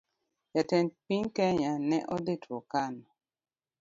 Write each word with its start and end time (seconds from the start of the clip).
Jatend 0.53 0.89
piny 1.05 1.27
kenya 1.35 1.71
ne 1.89 1.97
odhii 2.13 2.41
Turkana 2.43 3.07